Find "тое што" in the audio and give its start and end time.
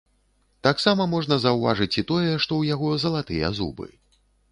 2.11-2.51